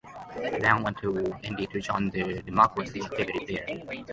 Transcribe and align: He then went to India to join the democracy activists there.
He 0.51 0.57
then 0.57 0.81
went 0.81 0.97
to 1.03 1.35
India 1.43 1.67
to 1.67 1.79
join 1.79 2.09
the 2.09 2.41
democracy 2.41 3.01
activists 3.01 3.47
there. 3.85 4.01